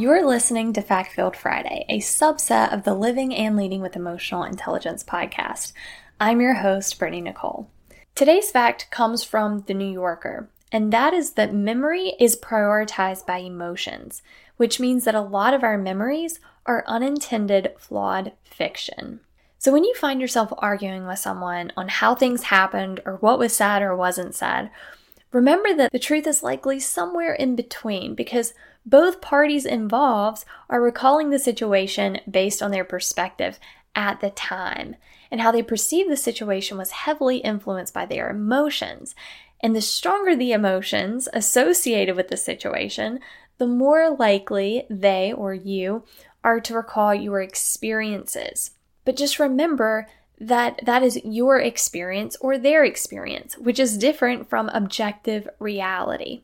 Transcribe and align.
You're 0.00 0.26
listening 0.26 0.72
to 0.72 0.80
Fact 0.80 1.12
Filled 1.12 1.36
Friday, 1.36 1.84
a 1.90 1.98
subset 1.98 2.72
of 2.72 2.84
the 2.84 2.94
Living 2.94 3.34
and 3.34 3.54
Leading 3.54 3.82
with 3.82 3.96
Emotional 3.96 4.44
Intelligence 4.44 5.04
podcast. 5.04 5.74
I'm 6.18 6.40
your 6.40 6.54
host, 6.54 6.98
Brittney-Nichole. 6.98 7.66
Today's 8.14 8.50
fact 8.50 8.90
comes 8.90 9.22
from 9.22 9.64
The 9.66 9.74
New 9.74 9.92
Yorker, 9.92 10.48
and 10.72 10.90
that 10.90 11.12
is 11.12 11.32
that 11.32 11.52
memory 11.52 12.14
is 12.18 12.34
prioritized 12.34 13.26
by 13.26 13.40
emotions, 13.40 14.22
which 14.56 14.80
means 14.80 15.04
that 15.04 15.14
a 15.14 15.20
lot 15.20 15.52
of 15.52 15.62
our 15.62 15.76
memories 15.76 16.40
are 16.64 16.82
unintended, 16.86 17.74
flawed 17.76 18.32
fiction. 18.42 19.20
So 19.58 19.70
when 19.70 19.84
you 19.84 19.94
find 19.96 20.18
yourself 20.18 20.50
arguing 20.56 21.06
with 21.06 21.18
someone 21.18 21.74
on 21.76 21.88
how 21.88 22.14
things 22.14 22.44
happened 22.44 23.00
or 23.04 23.16
what 23.16 23.38
was 23.38 23.52
said 23.52 23.82
or 23.82 23.94
wasn't 23.94 24.34
said, 24.34 24.70
remember 25.30 25.74
that 25.74 25.92
the 25.92 25.98
truth 25.98 26.26
is 26.26 26.42
likely 26.42 26.80
somewhere 26.80 27.34
in 27.34 27.54
between 27.54 28.14
because 28.14 28.54
both 28.84 29.20
parties 29.20 29.66
involved 29.66 30.44
are 30.68 30.80
recalling 30.80 31.30
the 31.30 31.38
situation 31.38 32.20
based 32.30 32.62
on 32.62 32.70
their 32.70 32.84
perspective 32.84 33.58
at 33.94 34.20
the 34.20 34.30
time, 34.30 34.96
and 35.30 35.40
how 35.40 35.52
they 35.52 35.62
perceive 35.62 36.08
the 36.08 36.16
situation 36.16 36.78
was 36.78 36.90
heavily 36.90 37.38
influenced 37.38 37.94
by 37.94 38.06
their 38.06 38.30
emotions. 38.30 39.14
And 39.62 39.76
the 39.76 39.82
stronger 39.82 40.34
the 40.34 40.52
emotions 40.52 41.28
associated 41.32 42.16
with 42.16 42.28
the 42.28 42.36
situation, 42.36 43.20
the 43.58 43.66
more 43.66 44.10
likely 44.10 44.86
they 44.88 45.32
or 45.32 45.52
you 45.52 46.04
are 46.42 46.60
to 46.60 46.74
recall 46.74 47.14
your 47.14 47.42
experiences. 47.42 48.70
But 49.04 49.16
just 49.16 49.38
remember 49.38 50.06
that 50.38 50.80
that 50.86 51.02
is 51.02 51.20
your 51.22 51.58
experience 51.58 52.36
or 52.40 52.56
their 52.56 52.84
experience, 52.84 53.58
which 53.58 53.78
is 53.78 53.98
different 53.98 54.48
from 54.48 54.70
objective 54.70 55.46
reality. 55.58 56.42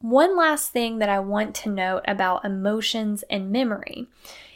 One 0.00 0.36
last 0.36 0.70
thing 0.72 0.98
that 0.98 1.08
I 1.08 1.20
want 1.20 1.54
to 1.56 1.70
note 1.70 2.02
about 2.06 2.44
emotions 2.44 3.24
and 3.30 3.50
memory 3.50 4.06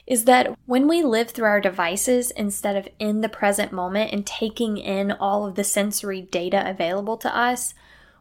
is 0.07 0.25
that 0.25 0.59
when 0.67 0.89
we 0.89 1.03
live 1.03 1.31
through 1.31 1.47
our 1.47 1.61
devices 1.61 2.31
instead 2.33 2.77
of 2.77 2.89
in 2.99 3.21
the 3.21 3.29
present 3.29 3.73
moment 3.73 4.13
and 4.13 4.27
taking 4.27 4.77
in 4.77 5.13
all 5.13 5.47
of 5.47 5.55
the 5.55 5.65
sensory 5.65 6.21
data 6.21 6.69
available 6.69 7.17
to 7.19 7.37
us, 7.37 7.75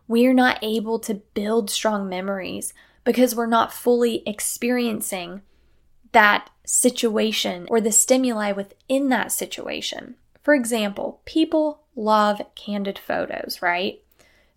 we 0.08 0.25
are 0.28 0.34
not 0.34 0.59
able 0.62 1.00
to 1.00 1.16
build 1.16 1.70
strong 1.70 2.08
memories 2.08 2.73
because 3.03 3.36
we're 3.36 3.47
not 3.47 3.73
fully 3.73 4.23
experiencing 4.28 5.42
that 6.12 6.50
situation 6.66 7.66
or 7.70 7.81
the 7.81 7.92
stimuli 7.92 8.52
within 8.52 9.09
that 9.09 9.31
situation. 9.31 10.16
For 10.44 10.53
example, 10.53 11.22
people 11.25 11.81
love 11.95 12.42
candid 12.56 12.97
photos, 12.97 13.62
right? 13.62 14.02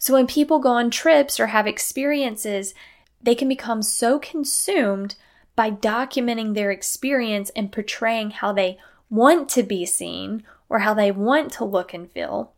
So 0.02 0.14
when 0.14 0.26
people 0.26 0.58
go 0.58 0.70
on 0.70 0.90
trips 0.90 1.38
or 1.38 1.46
have 1.46 1.68
experiences, 1.68 2.74
they 3.22 3.36
can 3.36 3.48
become 3.48 3.82
so 3.82 4.18
consumed 4.18 5.14
by 5.54 5.70
documenting 5.70 6.54
their 6.54 6.72
experience 6.72 7.52
and 7.54 7.70
portraying 7.70 8.32
how 8.32 8.52
they 8.52 8.78
want 9.10 9.48
to 9.50 9.62
be 9.62 9.86
seen 9.86 10.42
or 10.68 10.80
how 10.80 10.92
they 10.92 11.12
want 11.12 11.52
to 11.52 11.64
look 11.64 11.94
and 11.94 12.10
feel. 12.10 12.52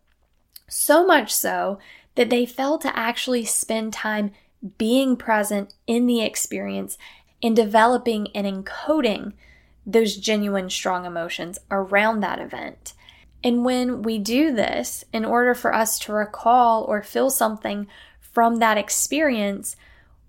So 0.68 1.06
much 1.06 1.34
so 1.34 1.78
that 2.14 2.30
they 2.30 2.46
fail 2.46 2.78
to 2.78 2.98
actually 2.98 3.44
spend 3.44 3.92
time 3.92 4.32
being 4.78 5.14
present 5.14 5.74
in 5.86 6.06
the 6.06 6.22
experience 6.22 6.96
and 7.42 7.54
developing 7.54 8.28
and 8.34 8.46
encoding 8.46 9.34
those 9.84 10.16
genuine 10.16 10.70
strong 10.70 11.04
emotions 11.04 11.58
around 11.70 12.20
that 12.20 12.38
event. 12.38 12.94
And 13.44 13.62
when 13.62 14.00
we 14.00 14.18
do 14.18 14.54
this, 14.54 15.04
in 15.12 15.26
order 15.26 15.54
for 15.54 15.74
us 15.74 15.98
to 16.00 16.14
recall 16.14 16.84
or 16.84 17.02
feel 17.02 17.28
something 17.28 17.86
from 18.18 18.56
that 18.56 18.78
experience, 18.78 19.76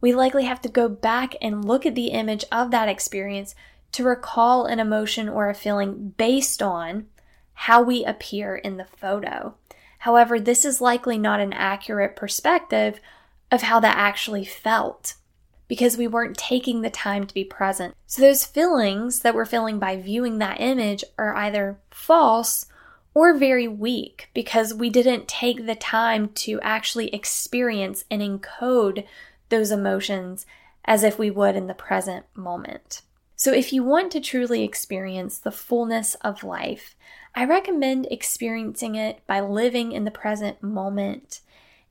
we 0.01 0.13
likely 0.13 0.43
have 0.43 0.61
to 0.63 0.69
go 0.69 0.89
back 0.89 1.33
and 1.41 1.63
look 1.63 1.85
at 1.85 1.95
the 1.95 2.07
image 2.07 2.43
of 2.51 2.71
that 2.71 2.89
experience 2.89 3.55
to 3.93 4.03
recall 4.03 4.65
an 4.65 4.79
emotion 4.81 5.29
or 5.29 5.49
a 5.49 5.55
feeling 5.55 6.13
based 6.17 6.61
on 6.61 7.07
how 7.53 7.81
we 7.81 8.03
appear 8.03 8.57
in 8.57 8.75
the 8.75 8.83
photo. 8.83 9.55
However, 9.99 10.37
this 10.37 10.65
is 10.65 10.81
likely 10.81 11.17
not 11.17 11.39
an 11.39 11.53
accurate 11.53 12.17
perspective 12.17 12.99
of 13.49 13.61
how 13.61 13.79
that 13.79 13.97
actually 13.97 14.43
felt 14.43 15.15
because 15.69 15.97
we 15.97 16.05
weren't 16.05 16.37
taking 16.37 16.81
the 16.81 16.89
time 16.89 17.25
to 17.25 17.33
be 17.33 17.45
present. 17.45 17.95
So, 18.05 18.21
those 18.21 18.45
feelings 18.45 19.21
that 19.21 19.33
we're 19.33 19.45
feeling 19.45 19.79
by 19.79 19.95
viewing 19.95 20.37
that 20.39 20.59
image 20.59 21.03
are 21.17 21.33
either 21.35 21.79
false 21.89 22.65
or 23.15 23.33
very 23.33 23.67
weak 23.67 24.29
because 24.35 24.73
we 24.73 24.91
didn't 24.91 25.27
take 25.27 25.65
the 25.65 25.73
time 25.73 26.27
to 26.29 26.59
actually 26.61 27.07
experience 27.07 28.03
and 28.11 28.21
encode 28.21 29.05
those 29.49 29.71
emotions 29.71 30.45
as 30.83 31.01
if 31.01 31.17
we 31.17 31.31
would 31.31 31.55
in 31.55 31.65
the 31.65 31.73
present 31.73 32.25
moment. 32.35 33.01
So, 33.37 33.51
if 33.51 33.73
you 33.73 33.83
want 33.83 34.11
to 34.11 34.21
truly 34.21 34.63
experience 34.63 35.39
the 35.39 35.51
fullness 35.51 36.15
of 36.15 36.43
life, 36.43 36.95
I 37.33 37.45
recommend 37.45 38.07
experiencing 38.11 38.95
it 38.95 39.25
by 39.27 39.39
living 39.39 39.91
in 39.91 40.05
the 40.05 40.11
present 40.11 40.61
moment 40.61 41.41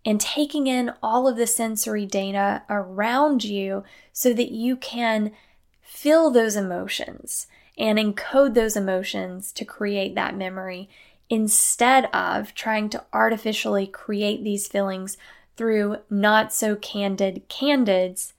and 0.05 0.21
taking 0.21 0.67
in 0.67 0.93
all 1.03 1.27
of 1.27 1.37
the 1.37 1.47
sensory 1.47 2.07
data 2.07 2.63
around 2.69 3.45
you 3.45 3.85
so 4.13 4.33
that 4.35 4.53
you 4.53 4.77
can 4.77 5.33
feel 5.81 6.31
those 6.31 6.57
emotions 6.57 7.47
and 7.77 7.99
encode 7.99 8.55
those 8.55 8.77
emotions 8.77 9.53
to 9.53 9.65
create 9.65 10.15
that 10.15 10.37
memory 10.37 10.89
instead 11.31 12.07
of 12.15 12.55
trying 12.55 12.89
to 12.91 13.05
artificially 13.13 13.87
create 13.87 14.45
these 14.45 14.69
feelings 14.69 15.17
through 15.57 15.99
not 16.11 16.53
so 16.53 16.77
candid 16.77 17.49
candids 17.49 18.35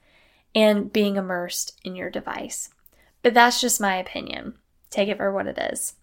and 0.53 0.91
being 0.91 1.16
immersed 1.16 1.79
in 1.84 1.96
your 1.96 2.09
device. 2.09 2.69
But 3.22 3.34
that's 3.34 3.59
just 3.59 3.81
my 3.81 3.96
opinion. 3.96 4.56
Take 4.90 5.09
it 5.09 5.18
for 5.18 5.31
what 5.31 5.47
it 5.47 5.57
is. 5.57 5.96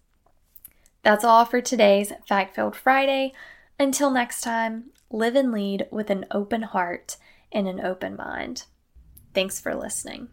That's 1.01 1.23
all 1.23 1.45
for 1.45 1.61
today's 1.61 2.13
Fact 2.27 2.55
Filled 2.55 2.75
Friday. 2.75 3.33
Until 3.79 4.11
next 4.11 4.41
time, 4.41 4.91
live 5.09 5.35
and 5.35 5.51
lead 5.51 5.87
with 5.91 6.09
an 6.09 6.25
open 6.31 6.61
heart 6.61 7.17
and 7.51 7.67
an 7.67 7.79
open 7.79 8.15
mind. 8.15 8.65
Thanks 9.33 9.59
for 9.59 9.75
listening. 9.75 10.29